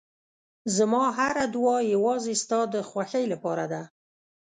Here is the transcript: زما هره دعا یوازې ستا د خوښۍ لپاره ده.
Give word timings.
زما 0.77 1.03
هره 1.17 1.45
دعا 1.55 1.77
یوازې 1.93 2.33
ستا 2.43 2.59
د 2.73 2.75
خوښۍ 2.89 3.25
لپاره 3.33 3.65
ده. 3.71 3.81